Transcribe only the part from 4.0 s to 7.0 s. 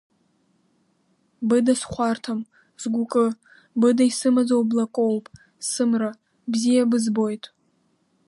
исымаӡоу блакоуп, сымра, бзиа